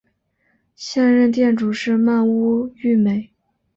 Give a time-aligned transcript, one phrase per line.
[0.73, 3.29] 现任店主是鳗屋育美。